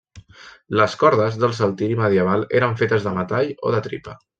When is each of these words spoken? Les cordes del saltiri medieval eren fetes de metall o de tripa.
Les 0.79 0.95
cordes 1.03 1.37
del 1.45 1.55
saltiri 1.59 2.01
medieval 2.03 2.49
eren 2.63 2.77
fetes 2.83 3.09
de 3.11 3.17
metall 3.23 3.57
o 3.71 3.77
de 3.79 3.89
tripa. 3.91 4.23